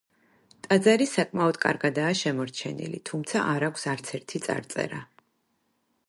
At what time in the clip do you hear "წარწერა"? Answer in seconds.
4.47-5.03